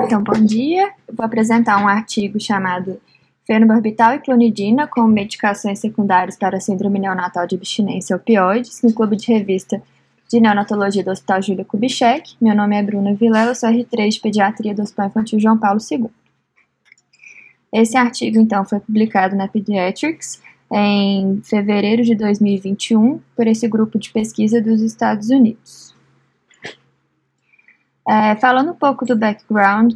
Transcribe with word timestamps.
Então, 0.00 0.22
bom 0.22 0.44
dia. 0.44 0.92
Vou 1.12 1.26
apresentar 1.26 1.82
um 1.82 1.88
artigo 1.88 2.40
chamado 2.40 3.00
Fenobarbital 3.44 4.14
e 4.14 4.18
clonidina 4.20 4.86
como 4.86 5.08
medicações 5.08 5.80
secundárias 5.80 6.36
para 6.36 6.60
síndrome 6.60 6.98
neonatal 6.98 7.46
de 7.46 7.56
abstinência 7.56 8.14
opioides, 8.14 8.80
no 8.82 8.92
Clube 8.92 9.16
de 9.16 9.32
Revista 9.32 9.82
de 10.30 10.40
Neonatologia 10.40 11.02
do 11.02 11.10
Hospital 11.10 11.42
Júlia 11.42 11.64
Kubitschek. 11.64 12.36
Meu 12.40 12.54
nome 12.54 12.76
é 12.76 12.82
Bruna 12.82 13.14
Vilela, 13.14 13.54
sou 13.54 13.70
R3 13.70 14.10
de 14.10 14.20
Pediatria 14.20 14.74
do 14.74 14.82
Hospital 14.82 15.06
Infantil 15.06 15.40
João 15.40 15.58
Paulo 15.58 15.80
II. 15.90 16.06
Esse 17.72 17.96
artigo, 17.96 18.38
então, 18.38 18.64
foi 18.64 18.80
publicado 18.80 19.34
na 19.34 19.48
Pediatrics 19.48 20.40
em 20.70 21.40
fevereiro 21.42 22.02
de 22.02 22.14
2021 22.14 23.20
por 23.34 23.46
esse 23.46 23.66
grupo 23.66 23.98
de 23.98 24.10
pesquisa 24.10 24.60
dos 24.60 24.80
Estados 24.80 25.30
Unidos. 25.30 25.97
É, 28.08 28.34
falando 28.36 28.70
um 28.70 28.74
pouco 28.74 29.04
do 29.04 29.14
background, 29.14 29.94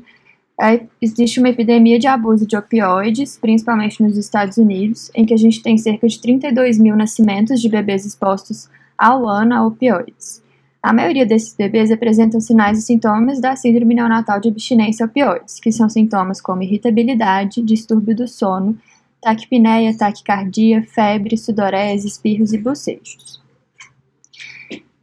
é, 0.60 0.84
existe 1.00 1.40
uma 1.40 1.48
epidemia 1.48 1.98
de 1.98 2.06
abuso 2.06 2.46
de 2.46 2.56
opioides, 2.56 3.38
principalmente 3.38 4.02
nos 4.02 4.18
Estados 4.18 4.58
Unidos, 4.58 5.10
em 5.14 5.24
que 5.24 5.32
a 5.32 5.36
gente 5.36 5.62
tem 5.62 5.78
cerca 5.78 6.06
de 6.06 6.20
32 6.20 6.78
mil 6.78 6.94
nascimentos 6.94 7.60
de 7.60 7.68
bebês 7.68 8.04
expostos 8.04 8.68
ao 8.98 9.26
ano 9.26 9.54
a 9.54 9.66
opioides. 9.66 10.42
A 10.82 10.92
maioria 10.92 11.24
desses 11.24 11.54
bebês 11.54 11.90
apresentam 11.90 12.40
sinais 12.40 12.78
e 12.78 12.82
sintomas 12.82 13.40
da 13.40 13.56
síndrome 13.56 13.94
neonatal 13.94 14.40
de 14.40 14.48
abstinência 14.48 15.06
a 15.06 15.08
opioides, 15.08 15.58
que 15.58 15.72
são 15.72 15.88
sintomas 15.88 16.40
como 16.40 16.62
irritabilidade, 16.62 17.62
distúrbio 17.62 18.14
do 18.14 18.28
sono, 18.28 18.78
taquipneia, 19.22 19.96
taquicardia, 19.96 20.82
febre, 20.82 21.36
sudorese, 21.38 22.08
espirros 22.08 22.52
e 22.52 22.58
bocejos. 22.58 23.41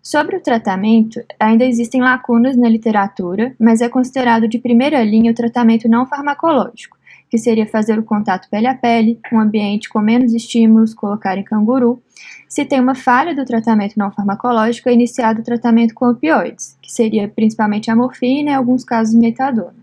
Sobre 0.10 0.38
o 0.38 0.42
tratamento, 0.42 1.24
ainda 1.40 1.64
existem 1.64 2.02
lacunas 2.02 2.58
na 2.58 2.68
literatura, 2.68 3.56
mas 3.60 3.80
é 3.80 3.88
considerado 3.88 4.48
de 4.48 4.58
primeira 4.58 5.04
linha 5.04 5.32
o 5.32 5.36
tratamento 5.36 5.88
não 5.88 6.08
farmacológico, 6.08 6.98
que 7.30 7.38
seria 7.38 7.68
fazer 7.68 8.00
o 8.00 8.04
contato 8.04 8.50
pele 8.50 8.66
a 8.66 8.74
pele, 8.74 9.20
um 9.32 9.40
ambiente 9.40 9.88
com 9.88 10.00
menos 10.00 10.34
estímulos, 10.34 10.96
colocar 10.96 11.38
em 11.38 11.44
canguru. 11.44 12.02
Se 12.48 12.66
tem 12.66 12.80
uma 12.80 12.96
falha 12.96 13.36
do 13.36 13.46
tratamento 13.46 14.00
não 14.00 14.12
farmacológico, 14.12 14.90
é 14.90 14.94
iniciado 14.94 15.42
o 15.42 15.44
tratamento 15.44 15.94
com 15.94 16.10
opioides, 16.10 16.76
que 16.82 16.92
seria 16.92 17.28
principalmente 17.28 17.92
a 17.92 17.96
morfina 17.96 18.50
e, 18.50 18.54
em 18.54 18.56
alguns 18.56 18.84
casos, 18.84 19.14
metadona. 19.14 19.76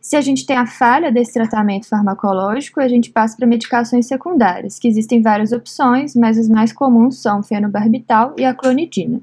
Se 0.00 0.14
a 0.14 0.20
gente 0.20 0.46
tem 0.46 0.56
a 0.56 0.66
falha 0.66 1.10
desse 1.10 1.32
tratamento 1.32 1.88
farmacológico, 1.88 2.80
a 2.80 2.86
gente 2.86 3.10
passa 3.10 3.36
para 3.36 3.48
medicações 3.48 4.06
secundárias, 4.06 4.78
que 4.78 4.86
existem 4.86 5.20
várias 5.20 5.50
opções, 5.50 6.14
mas 6.14 6.38
as 6.38 6.48
mais 6.48 6.72
comuns 6.72 7.20
são 7.20 7.40
o 7.40 7.42
fenobarbital 7.42 8.36
e 8.38 8.44
a 8.44 8.54
clonidina. 8.54 9.20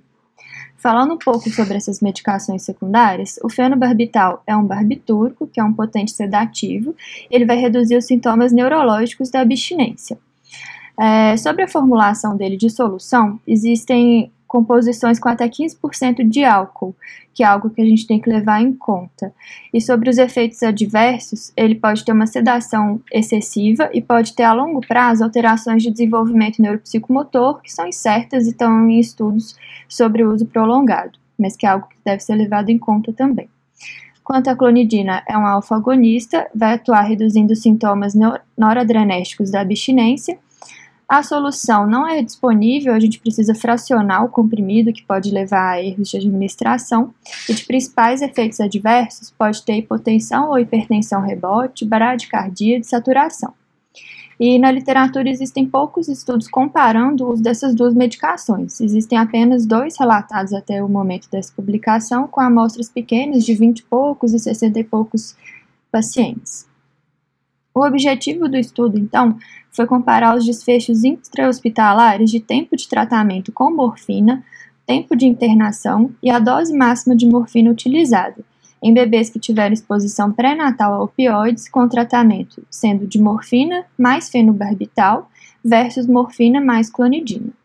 Falando 0.80 1.14
um 1.14 1.18
pouco 1.18 1.50
sobre 1.50 1.76
essas 1.76 2.00
medicações 2.00 2.64
secundárias, 2.64 3.38
o 3.44 3.50
fenobarbital 3.50 4.42
é 4.48 4.56
um 4.56 4.66
barbitúrico, 4.66 5.46
que 5.46 5.60
é 5.60 5.64
um 5.64 5.74
potente 5.74 6.12
sedativo, 6.12 6.96
ele 7.30 7.46
vai 7.46 7.58
reduzir 7.58 7.98
os 7.98 8.06
sintomas 8.06 8.54
neurológicos 8.54 9.30
da 9.30 9.42
abstinência. 9.42 10.18
É, 10.98 11.36
sobre 11.36 11.64
a 11.64 11.68
formulação 11.68 12.36
dele 12.36 12.56
de 12.56 12.70
solução, 12.70 13.40
existem 13.46 14.32
composições 14.50 15.20
com 15.20 15.30
até 15.30 15.48
15% 15.48 16.28
de 16.28 16.44
álcool, 16.44 16.96
que 17.36 17.44
é 17.44 17.46
algo 17.46 17.70
que 17.70 17.80
a 17.80 17.86
gente 17.86 18.08
tem 18.08 18.20
que 18.20 18.30
levar 18.30 18.60
em 18.62 18.74
conta. 18.74 19.32
E 19.72 19.80
sobre 19.80 20.10
os 20.10 20.18
efeitos 20.18 20.62
adversos, 20.64 21.54
ele 21.56 21.76
pode 21.76 22.04
ter 22.04 22.12
uma 22.12 22.26
sedação 22.26 23.00
excessiva 23.14 23.90
e 23.94 24.02
pode 24.02 24.34
ter 24.34 24.44
a 24.44 24.52
longo 24.52 24.82
prazo 24.82 25.24
alterações 25.24 25.84
de 25.84 25.92
desenvolvimento 25.92 26.62
neuropsicomotor 26.62 27.62
que 27.62 27.72
são 27.72 27.88
incertas 27.88 28.48
e 28.48 28.50
estão 28.50 28.90
em 28.90 29.00
estudos 29.00 29.56
sobre 29.88 30.24
o 30.24 30.34
uso 30.34 30.48
prolongado, 30.48 31.20
mas 31.38 31.56
que 31.56 31.68
é 31.68 31.70
algo 31.70 31.88
que 31.88 31.96
deve 32.04 32.22
ser 32.22 32.34
levado 32.34 32.70
em 32.70 32.80
conta 32.80 33.14
também. 33.14 33.48
Quanto 34.24 34.50
à 34.50 34.56
clonidina, 34.56 35.24
é 35.28 35.38
um 35.38 35.46
alfa-agonista, 35.46 36.48
vai 36.54 36.74
atuar 36.74 37.02
reduzindo 37.02 37.54
os 37.54 37.62
sintomas 37.62 38.14
noradrenérgicos 38.58 39.52
da 39.52 39.62
abstinência 39.62 40.38
a 41.10 41.24
solução 41.24 41.88
não 41.88 42.08
é 42.08 42.22
disponível, 42.22 42.94
a 42.94 43.00
gente 43.00 43.20
precisa 43.20 43.56
fracionar 43.56 44.24
o 44.24 44.30
comprimido, 44.30 44.94
que 44.94 45.02
pode 45.02 45.32
levar 45.32 45.72
a 45.72 45.84
erros 45.84 46.10
de 46.10 46.18
administração. 46.18 47.12
E 47.50 47.54
de 47.56 47.66
principais 47.66 48.22
efeitos 48.22 48.60
adversos 48.60 49.32
pode 49.32 49.66
ter 49.66 49.78
hipotensão 49.78 50.50
ou 50.50 50.60
hipertensão 50.60 51.22
rebote, 51.22 51.84
bradicardia 51.84 52.78
e 52.78 52.84
saturação. 52.84 53.56
E 54.40 54.60
na 54.60 54.72
literatura 54.72 55.28
existem 55.28 55.66
poucos 55.66 56.08
estudos 56.08 56.48
comparando 56.48 57.26
o 57.26 57.34
uso 57.34 57.42
dessas 57.42 57.74
duas 57.74 57.96
medicações. 57.96 58.80
Existem 58.80 59.18
apenas 59.18 59.66
dois 59.66 59.98
relatados 59.98 60.54
até 60.54 60.82
o 60.82 60.88
momento 60.88 61.28
dessa 61.32 61.52
publicação, 61.54 62.28
com 62.28 62.40
amostras 62.40 62.88
pequenas 62.88 63.44
de 63.44 63.56
20 63.56 63.80
e 63.80 63.84
poucos 63.84 64.32
e 64.32 64.40
60 64.40 64.80
e 64.80 64.84
poucos 64.84 65.36
pacientes. 65.92 66.69
O 67.74 67.86
objetivo 67.86 68.48
do 68.50 68.58
estudo, 68.58 68.98
então, 68.98 69.38
foi 69.72 69.86
comparar 69.86 70.36
os 70.36 70.46
desfechos 70.46 71.04
intra-hospitalares 71.04 72.30
de 72.30 72.40
tempo 72.40 72.76
de 72.76 72.88
tratamento 72.88 73.52
com 73.52 73.72
morfina, 73.72 74.44
tempo 74.86 75.16
de 75.16 75.28
internação 75.28 76.12
e 76.22 76.32
a 76.32 76.40
dose 76.40 76.76
máxima 76.76 77.16
de 77.16 77.28
morfina 77.28 77.70
utilizada, 77.70 78.44
em 78.82 78.94
bebês 78.94 79.30
que 79.30 79.40
tiveram 79.40 79.74
exposição 79.74 80.32
pré-natal 80.32 80.94
a 80.94 81.04
opioides 81.04 81.70
com 81.70 81.88
tratamento 81.88 82.66
sendo 82.70 83.06
de 83.06 83.22
morfina 83.22 83.86
mais 83.98 84.30
fenobarbital 84.30 85.30
versus 85.64 86.08
morfina 86.08 86.60
mais 86.60 86.90
clonidina. 86.90 87.59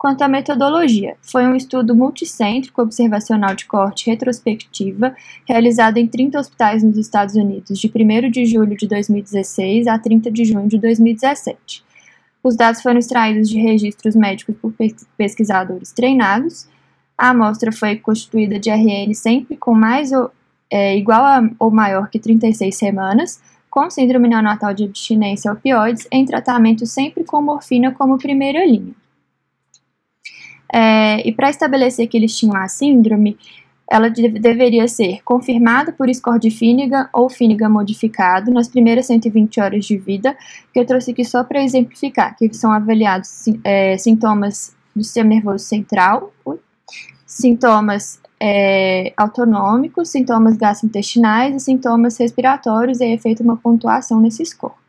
Quanto 0.00 0.22
à 0.22 0.28
metodologia, 0.28 1.14
foi 1.20 1.46
um 1.46 1.54
estudo 1.54 1.94
multicêntrico 1.94 2.80
observacional 2.80 3.54
de 3.54 3.66
corte 3.66 4.08
retrospectiva 4.08 5.14
realizado 5.46 5.98
em 5.98 6.06
30 6.06 6.40
hospitais 6.40 6.82
nos 6.82 6.96
Estados 6.96 7.34
Unidos 7.34 7.78
de 7.78 7.92
1 7.94 8.30
de 8.30 8.46
julho 8.46 8.74
de 8.74 8.88
2016 8.88 9.86
a 9.86 9.98
30 9.98 10.30
de 10.30 10.46
junho 10.46 10.66
de 10.66 10.78
2017. 10.78 11.84
Os 12.42 12.56
dados 12.56 12.80
foram 12.80 12.98
extraídos 12.98 13.50
de 13.50 13.60
registros 13.60 14.16
médicos 14.16 14.56
por 14.56 14.72
pesquisadores 15.18 15.92
treinados. 15.92 16.66
A 17.18 17.28
amostra 17.28 17.70
foi 17.70 17.96
constituída 17.96 18.58
de 18.58 18.70
RN 18.70 19.12
sempre 19.12 19.54
com 19.54 19.74
mais 19.74 20.12
ou, 20.12 20.30
é, 20.70 20.96
igual 20.96 21.22
a, 21.22 21.46
ou 21.58 21.70
maior 21.70 22.08
que 22.08 22.18
36 22.18 22.74
semanas, 22.74 23.38
com 23.68 23.90
síndrome 23.90 24.28
neonatal 24.28 24.72
de 24.72 24.84
abstinência 24.84 25.52
opioides, 25.52 26.08
em 26.10 26.24
tratamento 26.24 26.86
sempre 26.86 27.22
com 27.22 27.42
morfina 27.42 27.92
como 27.92 28.16
primeira 28.16 28.64
linha. 28.64 28.94
É, 30.72 31.26
e 31.26 31.32
para 31.32 31.50
estabelecer 31.50 32.06
que 32.08 32.16
eles 32.16 32.36
tinham 32.36 32.56
a 32.56 32.68
síndrome, 32.68 33.36
ela 33.90 34.08
de 34.08 34.28
deveria 34.28 34.86
ser 34.86 35.20
confirmada 35.24 35.92
por 35.92 36.08
score 36.14 36.38
de 36.38 36.50
Finnegan 36.50 37.08
ou 37.12 37.28
Finnegan 37.28 37.68
modificado 37.68 38.52
nas 38.52 38.68
primeiras 38.68 39.06
120 39.06 39.60
horas 39.60 39.84
de 39.84 39.98
vida, 39.98 40.36
que 40.72 40.78
eu 40.78 40.86
trouxe 40.86 41.10
aqui 41.10 41.24
só 41.24 41.42
para 41.42 41.62
exemplificar, 41.62 42.36
que 42.36 42.54
são 42.54 42.70
avaliados 42.70 43.46
é, 43.64 43.98
sintomas 43.98 44.76
do 44.94 45.02
sistema 45.02 45.30
nervoso 45.30 45.64
central, 45.64 46.32
sintomas 47.26 48.20
é, 48.38 49.12
autonômicos, 49.16 50.08
sintomas 50.08 50.56
gastrointestinais 50.56 51.56
e 51.56 51.60
sintomas 51.60 52.16
respiratórios, 52.16 53.00
e 53.00 53.12
é 53.12 53.18
feita 53.18 53.42
uma 53.42 53.56
pontuação 53.56 54.20
nesse 54.20 54.44
score. 54.44 54.79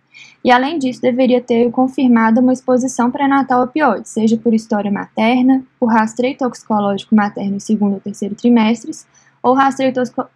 E 0.44 0.52
além 0.52 0.80
disso, 0.80 1.02
deveria 1.02 1.40
ter 1.40 1.70
confirmado 1.72 2.42
uma 2.42 2.54
exposição 2.54 3.12
pré-natal 3.12 3.62
a 3.62 3.64
opioides, 3.66 4.12
seja 4.12 4.38
por 4.38 4.54
história 4.54 4.92
materna, 4.92 5.64
por 5.80 5.88
rastreio 5.88 6.36
toxicológico 6.36 7.16
materno 7.16 7.58
em 7.58 7.60
segundo 7.60 7.94
ou 7.94 8.00
terceiro 8.00 8.34
trimestres, 8.34 9.06
ou 9.44 9.54
rastreio 9.54 9.94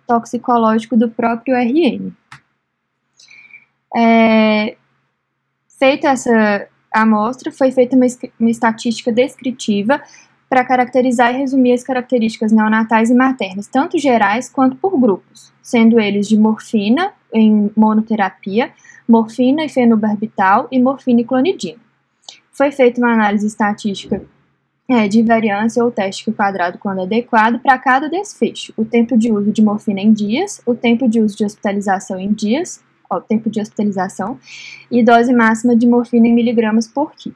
toxicológico 0.08 0.96
do 0.96 1.10
próprio 1.10 1.56
RN. 1.56 2.12
É, 3.96 4.76
feita 5.80 6.10
essa 6.10 6.68
amostra, 6.94 7.52
foi 7.52 7.72
feita 7.72 7.96
uma, 7.96 8.06
uma 8.40 8.50
estatística 8.50 9.12
descritiva 9.12 10.02
para 10.48 10.64
caracterizar 10.64 11.34
e 11.34 11.40
resumir 11.40 11.74
as 11.74 11.84
características 11.84 12.52
neonatais 12.52 13.10
e 13.10 13.16
maternas, 13.16 13.68
tanto 13.68 13.98
gerais 13.98 14.50
quanto 14.50 14.76
por 14.78 15.00
grupos, 15.00 15.52
sendo 15.62 16.00
eles 16.00 16.28
de 16.28 16.38
morfina 16.38 17.12
em 17.36 17.70
monoterapia, 17.76 18.72
morfina 19.08 19.66
e 19.66 19.70
fenobarbital 19.70 20.68
e 20.72 20.80
morfina 20.80 21.22
e 21.22 21.26
clonidina. 21.26 21.80
Foi 22.52 22.72
feita 22.72 23.02
uma 23.02 23.14
análise 23.14 23.46
estatística 23.46 24.24
é, 24.88 25.08
de 25.08 25.22
variância 25.22 25.84
ou 25.84 25.92
teste 25.92 26.32
quadrado 26.32 26.78
quando 26.78 27.02
adequado 27.02 27.60
para 27.60 27.78
cada 27.78 28.10
desfecho, 28.10 28.74
o 28.78 28.86
tempo 28.86 29.18
de 29.18 29.32
uso 29.32 29.52
de 29.52 29.62
morfina 29.62 30.00
em 30.00 30.14
dias, 30.14 30.62
o 30.66 30.74
tempo 30.74 31.10
de 31.10 31.20
uso 31.20 31.36
de 31.36 31.44
hospitalização 31.44 32.18
em 32.18 32.32
dias, 32.32 32.82
ó, 33.10 33.18
o 33.18 33.22
tempo 33.22 33.50
de 33.50 33.60
hospitalização, 33.60 34.40
e 34.90 35.04
dose 35.04 35.34
máxima 35.34 35.76
de 35.76 35.86
morfina 35.86 36.28
em 36.28 36.34
miligramas 36.34 36.88
por 36.88 37.14
quilo. 37.14 37.36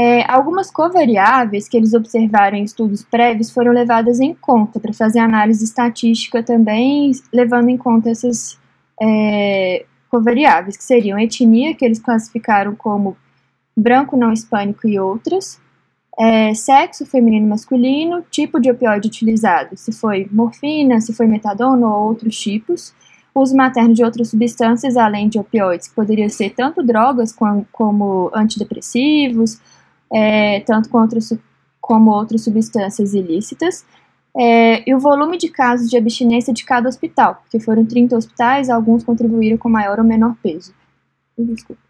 É, 0.00 0.30
algumas 0.30 0.70
covariáveis 0.70 1.68
que 1.68 1.76
eles 1.76 1.92
observaram 1.92 2.56
em 2.56 2.62
estudos 2.62 3.02
prévios 3.02 3.50
foram 3.50 3.72
levadas 3.72 4.20
em 4.20 4.32
conta 4.32 4.78
para 4.78 4.92
fazer 4.92 5.18
análise 5.18 5.64
estatística 5.64 6.40
também, 6.40 7.10
levando 7.32 7.68
em 7.68 7.76
conta 7.76 8.08
essas 8.08 8.56
é, 9.02 9.84
covariáveis, 10.08 10.76
que 10.76 10.84
seriam 10.84 11.18
etnia, 11.18 11.74
que 11.74 11.84
eles 11.84 11.98
classificaram 11.98 12.76
como 12.76 13.16
branco 13.76 14.16
não 14.16 14.32
hispânico 14.32 14.86
e 14.86 15.00
outras, 15.00 15.60
é, 16.16 16.54
sexo 16.54 17.04
feminino 17.04 17.46
e 17.46 17.48
masculino, 17.48 18.24
tipo 18.30 18.60
de 18.60 18.70
opioide 18.70 19.08
utilizado, 19.08 19.76
se 19.76 19.90
foi 19.90 20.28
morfina, 20.30 21.00
se 21.00 21.12
foi 21.12 21.26
metadona 21.26 21.84
ou 21.88 22.06
outros 22.06 22.38
tipos, 22.38 22.94
uso 23.34 23.56
materno 23.56 23.94
de 23.94 24.04
outras 24.04 24.28
substâncias 24.28 24.96
além 24.96 25.28
de 25.28 25.40
opioides, 25.40 25.88
que 25.88 25.94
poderiam 25.94 26.28
ser 26.28 26.50
tanto 26.50 26.84
drogas 26.84 27.34
como 27.72 28.30
antidepressivos, 28.32 29.58
é, 30.12 30.60
tanto 30.60 30.88
como 31.80 32.10
outras 32.10 32.44
substâncias 32.44 33.14
ilícitas, 33.14 33.84
é, 34.36 34.88
e 34.88 34.94
o 34.94 35.00
volume 35.00 35.36
de 35.36 35.48
casos 35.48 35.90
de 35.90 35.96
abstinência 35.96 36.52
de 36.52 36.64
cada 36.64 36.88
hospital, 36.88 37.36
porque 37.36 37.58
foram 37.58 37.84
30 37.84 38.16
hospitais, 38.16 38.70
alguns 38.70 39.02
contribuíram 39.02 39.58
com 39.58 39.68
maior 39.68 39.98
ou 39.98 40.04
menor 40.04 40.36
peso. 40.42 40.72
Desculpa. 41.36 41.82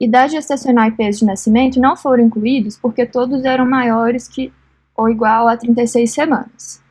Idade 0.00 0.32
gestacional 0.32 0.88
e 0.88 0.92
peso 0.92 1.20
de 1.20 1.24
nascimento 1.24 1.80
não 1.80 1.96
foram 1.96 2.24
incluídos 2.24 2.76
porque 2.76 3.06
todos 3.06 3.44
eram 3.44 3.66
maiores 3.66 4.28
que 4.28 4.52
ou 4.96 5.08
igual 5.08 5.48
a 5.48 5.56
36 5.56 6.12
semanas. 6.12 6.82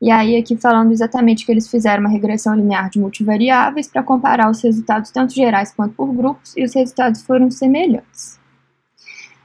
E 0.00 0.10
aí, 0.10 0.36
aqui 0.36 0.56
falando 0.56 0.92
exatamente 0.92 1.46
que 1.46 1.52
eles 1.52 1.68
fizeram 1.68 2.00
uma 2.00 2.10
regressão 2.10 2.54
linear 2.54 2.90
de 2.90 2.98
multivariáveis 2.98 3.88
para 3.88 4.02
comparar 4.02 4.50
os 4.50 4.62
resultados 4.62 5.10
tanto 5.10 5.32
gerais 5.34 5.72
quanto 5.72 5.94
por 5.94 6.12
grupos, 6.12 6.54
e 6.56 6.64
os 6.64 6.74
resultados 6.74 7.22
foram 7.22 7.50
semelhantes. 7.50 8.38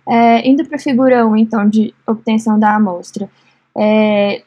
É, 0.09 0.47
indo 0.47 0.65
para 0.65 0.77
a 0.77 0.79
figura 0.79 1.27
1, 1.27 1.37
então, 1.37 1.69
de 1.69 1.93
obtenção 2.07 2.59
da 2.59 2.75
amostra, 2.75 3.29
é, 3.77 4.41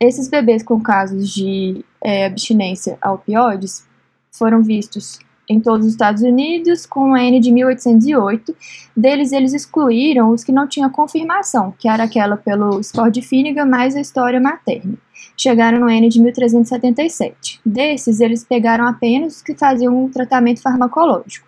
esses 0.00 0.28
bebês 0.28 0.62
com 0.62 0.80
casos 0.80 1.32
de 1.32 1.84
é, 2.02 2.26
abstinência 2.26 2.98
a 3.00 3.12
opioides 3.12 3.86
foram 4.32 4.62
vistos 4.62 5.20
em 5.48 5.60
todos 5.60 5.86
os 5.86 5.92
Estados 5.92 6.22
Unidos, 6.22 6.86
com 6.86 7.14
a 7.14 7.22
N 7.22 7.38
de 7.38 7.52
1808. 7.52 8.56
Deles, 8.96 9.30
eles 9.30 9.52
excluíram 9.52 10.30
os 10.30 10.42
que 10.42 10.50
não 10.50 10.66
tinham 10.66 10.90
confirmação, 10.90 11.72
que 11.78 11.88
era 11.88 12.04
aquela 12.04 12.36
pelo 12.36 12.82
score 12.82 13.10
de 13.10 13.22
Finnegan 13.22 13.66
mais 13.66 13.94
a 13.94 14.00
história 14.00 14.40
materna. 14.40 14.94
Chegaram 15.36 15.80
no 15.80 15.88
N 15.88 16.08
de 16.08 16.20
1377. 16.20 17.60
Desses, 17.64 18.20
eles 18.20 18.44
pegaram 18.44 18.86
apenas 18.86 19.36
os 19.36 19.42
que 19.42 19.54
faziam 19.54 20.04
um 20.04 20.08
tratamento 20.08 20.62
farmacológico. 20.62 21.46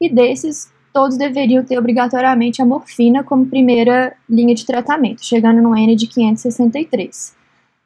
E 0.00 0.08
desses, 0.08 0.71
todos 0.92 1.16
deveriam 1.16 1.64
ter 1.64 1.78
obrigatoriamente 1.78 2.60
a 2.60 2.66
morfina 2.66 3.24
como 3.24 3.46
primeira 3.46 4.14
linha 4.28 4.54
de 4.54 4.66
tratamento, 4.66 5.24
chegando 5.24 5.62
no 5.62 5.76
N 5.76 5.96
de 5.96 6.06
563 6.06 7.42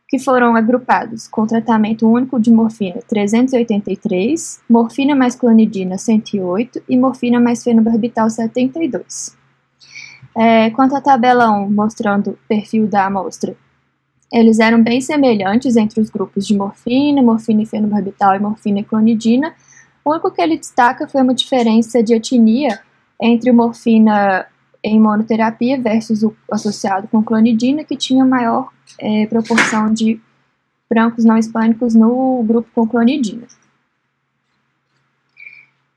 que 0.08 0.18
foram 0.18 0.54
agrupados 0.54 1.26
com 1.26 1.46
tratamento 1.46 2.08
único 2.08 2.38
de 2.38 2.50
morfina 2.50 3.00
383, 3.08 4.60
morfina 4.68 5.16
mais 5.16 5.34
clonidina 5.34 5.98
108 5.98 6.82
e 6.88 6.96
morfina 6.96 7.40
mais 7.40 7.64
fenobarbital 7.64 8.30
72. 8.30 9.36
É, 10.34 10.70
quanto 10.70 10.94
à 10.94 11.00
tabela 11.00 11.50
1, 11.50 11.70
mostrando 11.70 12.30
o 12.30 12.38
perfil 12.46 12.86
da 12.86 13.06
amostra, 13.06 13.56
eles 14.32 14.58
eram 14.60 14.82
bem 14.82 15.00
semelhantes 15.00 15.76
entre 15.76 16.00
os 16.00 16.10
grupos 16.10 16.46
de 16.46 16.56
morfina, 16.56 17.22
morfina 17.22 17.62
e 17.62 17.66
fenobarbital 17.66 18.36
e 18.36 18.38
morfina 18.38 18.80
e 18.80 18.84
clonidina. 18.84 19.54
O 20.04 20.10
único 20.12 20.30
que 20.30 20.40
ele 20.40 20.56
destaca 20.56 21.08
foi 21.08 21.22
uma 21.22 21.34
diferença 21.34 22.02
de 22.02 22.14
etnia 22.14 22.80
entre 23.20 23.50
morfina 23.52 24.46
em 24.82 25.00
monoterapia 25.00 25.80
versus 25.80 26.22
o 26.22 26.34
associado 26.50 27.08
com 27.08 27.22
clonidina, 27.22 27.82
que 27.82 27.96
tinha 27.96 28.24
maior 28.24 28.70
é, 29.00 29.26
proporção 29.26 29.92
de 29.92 30.20
brancos 30.88 31.24
não 31.24 31.36
hispânicos 31.36 31.94
no 31.94 32.42
grupo 32.44 32.68
com 32.74 32.86
clonidina. 32.86 33.46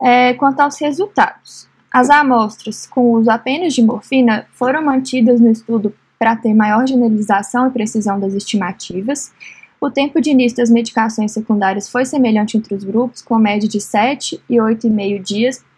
É, 0.01 0.33
quanto 0.33 0.61
aos 0.61 0.79
resultados, 0.79 1.67
as 1.91 2.09
amostras 2.09 2.87
com 2.87 3.11
uso 3.11 3.29
apenas 3.29 3.73
de 3.73 3.83
morfina 3.83 4.47
foram 4.53 4.83
mantidas 4.83 5.39
no 5.39 5.51
estudo 5.51 5.93
para 6.17 6.35
ter 6.35 6.53
maior 6.53 6.87
generalização 6.87 7.67
e 7.67 7.71
precisão 7.71 8.19
das 8.19 8.33
estimativas. 8.33 9.31
O 9.79 9.89
tempo 9.89 10.19
de 10.19 10.31
início 10.31 10.57
das 10.57 10.69
medicações 10.69 11.31
secundárias 11.31 11.87
foi 11.89 12.05
semelhante 12.05 12.57
entre 12.57 12.73
os 12.73 12.83
grupos, 12.83 13.21
com 13.21 13.37
média 13.37 13.67
de 13.67 13.79
7 13.79 14.41
e 14.49 14.55
8,5 14.55 15.21
dias 15.21 15.68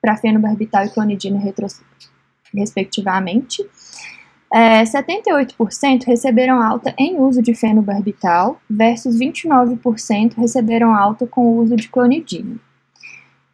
para 0.00 0.16
fenobarbital 0.16 0.84
e 0.84 0.90
clonidina 0.90 1.40
respectivamente. 2.54 3.64
É, 4.52 4.84
78% 4.84 6.04
receberam 6.04 6.62
alta 6.62 6.94
em 6.96 7.18
uso 7.18 7.42
de 7.42 7.54
fenobarbital 7.54 8.60
versus 8.70 9.18
29% 9.18 10.34
receberam 10.36 10.94
alta 10.94 11.26
com 11.26 11.42
o 11.46 11.56
uso 11.58 11.74
de 11.76 11.88
clonidina. 11.88 12.56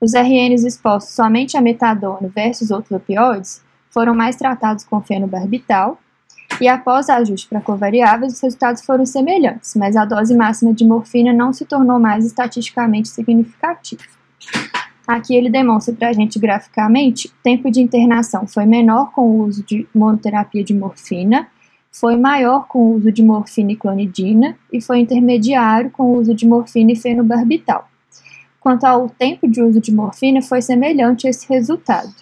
Os 0.00 0.14
RNs 0.14 0.64
expostos 0.64 1.14
somente 1.14 1.56
a 1.56 1.60
metadona 1.60 2.28
versus 2.28 2.70
outros 2.70 2.92
opioides 2.92 3.62
foram 3.88 4.14
mais 4.14 4.36
tratados 4.36 4.84
com 4.84 5.00
fenobarbital 5.00 5.98
e 6.60 6.68
após 6.68 7.08
ajuste 7.08 7.48
para 7.48 7.60
covariáveis, 7.60 8.34
os 8.34 8.40
resultados 8.40 8.84
foram 8.84 9.06
semelhantes, 9.06 9.74
mas 9.74 9.96
a 9.96 10.04
dose 10.04 10.36
máxima 10.36 10.74
de 10.74 10.84
morfina 10.84 11.32
não 11.32 11.52
se 11.52 11.64
tornou 11.64 11.98
mais 11.98 12.26
estatisticamente 12.26 13.08
significativa. 13.08 14.02
Aqui 15.12 15.34
ele 15.34 15.50
demonstra 15.50 15.94
para 15.94 16.08
a 16.08 16.12
gente 16.14 16.38
graficamente 16.38 17.28
o 17.28 17.30
tempo 17.42 17.70
de 17.70 17.82
internação 17.82 18.46
foi 18.46 18.64
menor 18.64 19.12
com 19.12 19.20
o 19.20 19.44
uso 19.44 19.62
de 19.62 19.86
monoterapia 19.94 20.64
de 20.64 20.72
morfina, 20.72 21.48
foi 21.90 22.16
maior 22.16 22.66
com 22.66 22.78
o 22.78 22.94
uso 22.94 23.12
de 23.12 23.22
morfina 23.22 23.72
e 23.72 23.76
clonidina 23.76 24.56
e 24.72 24.80
foi 24.80 25.00
intermediário 25.00 25.90
com 25.90 26.04
o 26.04 26.18
uso 26.18 26.34
de 26.34 26.46
morfina 26.46 26.92
e 26.92 26.96
fenobarbital. 26.96 27.86
Quanto 28.58 28.84
ao 28.84 29.06
tempo 29.10 29.46
de 29.46 29.60
uso 29.60 29.82
de 29.82 29.92
morfina, 29.92 30.40
foi 30.40 30.62
semelhante 30.62 31.26
a 31.26 31.30
esse 31.30 31.46
resultado. 31.46 32.14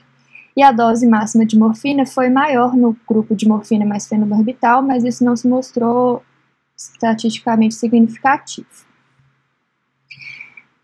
E 0.57 0.61
a 0.61 0.73
dose 0.73 1.07
máxima 1.07 1.47
de 1.47 1.57
morfina 1.57 2.05
foi 2.05 2.29
maior 2.29 2.75
no 2.75 2.97
grupo 3.09 3.37
de 3.37 3.47
morfina 3.47 3.87
mais 3.87 4.09
fenobarbital, 4.09 4.83
mas 4.83 5.05
isso 5.05 5.25
não 5.25 5.37
se 5.37 5.47
mostrou 5.47 6.25
estatisticamente 6.77 7.77
significativo. 7.77 8.67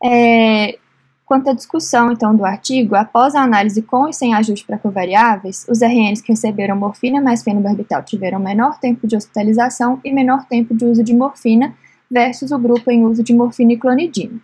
É, 0.05 0.79
Quanto 1.26 1.50
à 1.50 1.52
discussão, 1.52 2.12
então, 2.12 2.37
do 2.37 2.44
artigo, 2.44 2.94
após 2.94 3.34
a 3.34 3.43
análise 3.43 3.82
com 3.82 4.08
e 4.08 4.12
sem 4.12 4.32
ajuste 4.32 4.64
para 4.64 4.78
covariáveis, 4.78 5.67
os 5.69 5.82
RNs 5.82 6.23
que 6.23 6.31
receberam 6.31 6.76
morfina 6.76 7.20
mais 7.20 7.43
fenobarbital 7.43 8.00
tiveram 8.05 8.38
menor 8.38 8.78
tempo 8.78 9.08
de 9.08 9.17
hospitalização 9.17 10.00
e 10.05 10.12
menor 10.12 10.44
tempo 10.44 10.72
de 10.72 10.84
uso 10.84 11.03
de 11.03 11.12
morfina 11.12 11.74
versus 12.08 12.53
o 12.53 12.58
grupo 12.58 12.93
em 12.93 13.05
uso 13.05 13.24
de 13.24 13.34
morfina 13.34 13.72
e 13.72 13.77
clonidina. 13.77 14.39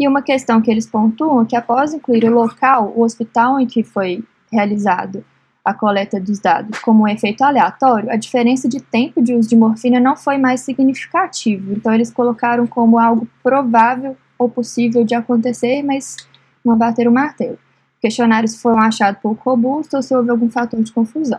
E 0.00 0.08
uma 0.08 0.22
questão 0.22 0.62
que 0.62 0.70
eles 0.70 0.86
pontuam 0.86 1.42
é 1.42 1.44
que 1.44 1.54
após 1.54 1.92
incluir 1.92 2.24
o 2.24 2.32
local, 2.32 2.90
o 2.96 3.02
hospital 3.02 3.60
em 3.60 3.66
que 3.66 3.84
foi 3.84 4.24
realizado 4.50 5.22
a 5.62 5.74
coleta 5.74 6.18
dos 6.18 6.38
dados 6.38 6.78
como 6.78 7.04
um 7.04 7.08
efeito 7.08 7.44
aleatório, 7.44 8.10
a 8.10 8.16
diferença 8.16 8.66
de 8.66 8.80
tempo 8.80 9.22
de 9.22 9.34
uso 9.34 9.50
de 9.50 9.56
morfina 9.56 10.00
não 10.00 10.16
foi 10.16 10.38
mais 10.38 10.62
significativa. 10.62 11.70
Então 11.70 11.92
eles 11.92 12.10
colocaram 12.10 12.66
como 12.66 12.98
algo 12.98 13.28
provável 13.42 14.16
ou 14.38 14.48
possível 14.48 15.04
de 15.04 15.14
acontecer, 15.14 15.82
mas 15.82 16.16
não 16.64 16.76
bater 16.76 17.08
o 17.08 17.12
martelo. 17.12 17.58
Questionários 18.00 18.60
foram 18.60 18.80
achados 18.80 19.20
pouco 19.20 19.50
robustos 19.50 19.94
ou 19.94 20.02
se 20.02 20.14
houve 20.14 20.30
algum 20.30 20.50
fator 20.50 20.82
de 20.82 20.92
confusão. 20.92 21.38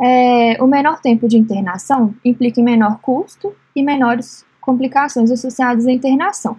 É, 0.00 0.56
o 0.60 0.66
menor 0.66 1.00
tempo 1.00 1.28
de 1.28 1.38
internação 1.38 2.12
implica 2.24 2.60
em 2.60 2.64
menor 2.64 2.98
custo 3.00 3.54
e 3.74 3.82
menores 3.82 4.44
complicações 4.60 5.30
associadas 5.30 5.86
à 5.86 5.92
internação, 5.92 6.56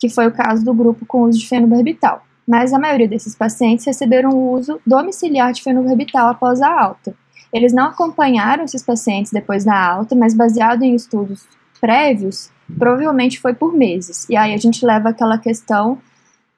que 0.00 0.08
foi 0.08 0.26
o 0.26 0.32
caso 0.32 0.64
do 0.64 0.74
grupo 0.74 1.06
com 1.06 1.22
uso 1.22 1.38
de 1.38 1.48
fenobarbital. 1.48 2.24
Mas 2.46 2.72
a 2.72 2.78
maioria 2.78 3.08
desses 3.08 3.36
pacientes 3.36 3.84
receberam 3.84 4.30
o 4.30 4.52
uso 4.52 4.80
domiciliar 4.84 5.52
de 5.52 5.62
fenobarbital 5.62 6.28
após 6.28 6.60
a 6.60 6.68
alta. 6.68 7.14
Eles 7.52 7.72
não 7.72 7.86
acompanharam 7.86 8.64
esses 8.64 8.82
pacientes 8.82 9.32
depois 9.32 9.64
da 9.64 9.76
alta, 9.76 10.14
mas 10.14 10.34
baseado 10.34 10.82
em 10.82 10.94
estudos 10.94 11.46
prévios, 11.80 12.50
provavelmente 12.78 13.40
foi 13.40 13.54
por 13.54 13.72
meses. 13.72 14.28
E 14.28 14.36
aí 14.36 14.54
a 14.54 14.56
gente 14.56 14.84
leva 14.84 15.10
aquela 15.10 15.38
questão 15.38 15.98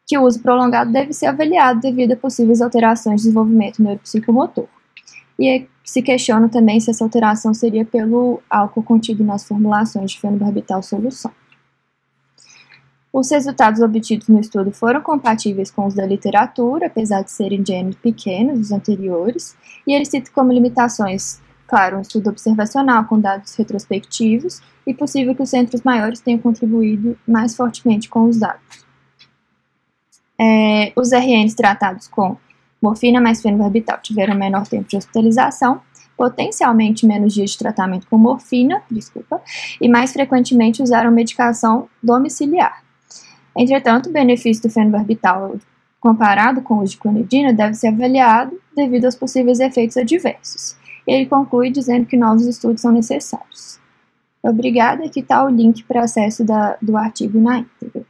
que 0.06 0.16
o 0.16 0.22
uso 0.22 0.40
prolongado 0.40 0.90
deve 0.90 1.12
ser 1.12 1.26
avaliado 1.26 1.80
devido 1.80 2.12
a 2.12 2.16
possíveis 2.16 2.62
alterações 2.62 3.20
de 3.20 3.26
desenvolvimento 3.26 3.82
neuropsicomotor. 3.82 4.66
E 5.38 5.66
se 5.84 6.02
questiona 6.02 6.48
também 6.48 6.80
se 6.80 6.90
essa 6.90 7.04
alteração 7.04 7.54
seria 7.54 7.84
pelo 7.84 8.42
álcool 8.48 8.82
contido 8.82 9.22
nas 9.22 9.44
formulações 9.44 10.12
de 10.12 10.20
fenobarbital 10.20 10.82
solução. 10.82 11.30
Os 13.12 13.30
resultados 13.30 13.80
obtidos 13.80 14.28
no 14.28 14.38
estudo 14.38 14.70
foram 14.70 15.00
compatíveis 15.00 15.70
com 15.70 15.86
os 15.86 15.94
da 15.94 16.06
literatura, 16.06 16.86
apesar 16.86 17.22
de 17.22 17.30
serem 17.30 17.62
de 17.62 17.96
pequenos, 18.02 18.58
dos 18.58 18.72
anteriores, 18.72 19.56
e 19.86 19.92
eles 19.92 20.08
citam 20.08 20.32
como 20.34 20.52
limitações 20.52 21.40
Claro, 21.68 21.98
um 21.98 22.00
estudo 22.00 22.30
observacional 22.30 23.04
com 23.04 23.20
dados 23.20 23.54
retrospectivos 23.54 24.62
e 24.86 24.94
possível 24.94 25.34
que 25.34 25.42
os 25.42 25.50
centros 25.50 25.82
maiores 25.82 26.18
tenham 26.18 26.40
contribuído 26.40 27.16
mais 27.28 27.54
fortemente 27.54 28.08
com 28.08 28.24
os 28.24 28.38
dados. 28.38 28.86
É, 30.40 30.92
os 30.96 31.12
RNs 31.12 31.54
tratados 31.54 32.08
com 32.08 32.38
morfina 32.80 33.20
mais 33.20 33.42
fenobarbital 33.42 33.98
tiveram 34.00 34.34
menor 34.34 34.66
tempo 34.66 34.88
de 34.88 34.96
hospitalização, 34.96 35.82
potencialmente 36.16 37.06
menos 37.06 37.34
dias 37.34 37.50
de 37.50 37.58
tratamento 37.58 38.06
com 38.08 38.16
morfina, 38.16 38.82
desculpa, 38.90 39.42
e 39.78 39.90
mais 39.90 40.10
frequentemente 40.10 40.82
usaram 40.82 41.10
medicação 41.10 41.86
domiciliar. 42.02 42.82
Entretanto, 43.54 44.08
o 44.08 44.12
benefício 44.12 44.62
do 44.62 44.70
fenobarbital 44.70 45.56
comparado 46.00 46.62
com 46.62 46.78
o 46.78 46.84
de 46.84 46.96
clonidina 46.96 47.52
deve 47.52 47.74
ser 47.74 47.88
avaliado 47.88 48.58
devido 48.74 49.04
aos 49.04 49.16
possíveis 49.16 49.60
efeitos 49.60 49.98
adversos. 49.98 50.77
Ele 51.08 51.24
conclui 51.24 51.70
dizendo 51.70 52.04
que 52.04 52.18
novos 52.18 52.46
estudos 52.46 52.82
são 52.82 52.92
necessários. 52.92 53.80
Obrigada, 54.42 55.06
aqui 55.06 55.20
está 55.20 55.42
o 55.42 55.48
link 55.48 55.82
para 55.84 56.04
acesso 56.04 56.44
da, 56.44 56.76
do 56.82 56.96
artigo 56.96 57.40
na 57.40 57.60
íntegra. 57.60 58.04